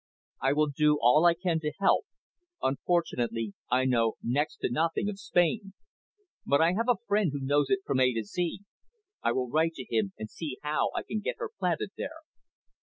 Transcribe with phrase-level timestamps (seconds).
[0.41, 2.07] "I will do all I can to help.
[2.63, 5.73] Unfortunately, I know next to nothing of Spain.
[6.43, 8.61] But I have a friend who knows it from A to Z.
[9.21, 12.21] I will write to him and see how I can get her planted there."